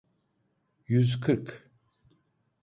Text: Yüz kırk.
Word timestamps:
Yüz 0.87 1.19
kırk. 1.19 1.69